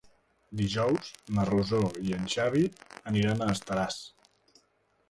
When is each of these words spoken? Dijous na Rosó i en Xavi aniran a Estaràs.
Dijous 0.61 1.11
na 1.39 1.45
Rosó 1.51 1.83
i 2.07 2.17
en 2.21 2.27
Xavi 2.37 2.65
aniran 3.13 3.47
a 3.47 3.53
Estaràs. 3.59 4.03